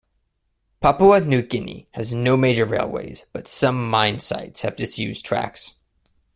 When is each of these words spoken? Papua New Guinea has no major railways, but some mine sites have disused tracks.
Papua 0.79 1.19
New 1.19 1.43
Guinea 1.43 1.87
has 1.91 2.11
no 2.11 2.35
major 2.35 2.65
railways, 2.65 3.27
but 3.33 3.45
some 3.45 3.87
mine 3.87 4.17
sites 4.17 4.61
have 4.61 4.75
disused 4.75 5.23
tracks. 5.23 5.75